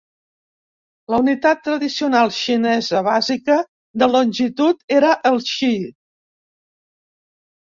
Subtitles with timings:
[1.13, 3.59] La unitat tradicional xinesa bàsica
[4.05, 5.73] de longitud era el "txi".